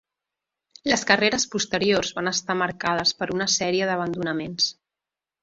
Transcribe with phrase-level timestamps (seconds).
[0.91, 4.73] Les carreres posteriors van estar marcades per una sèrie d'abandonaments.